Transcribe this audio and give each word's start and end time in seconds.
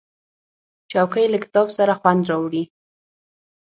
چوکۍ 0.91 1.25
له 1.33 1.37
کتاب 1.43 1.67
سره 1.77 1.93
خوند 1.99 2.23
راوړي. 2.29 2.63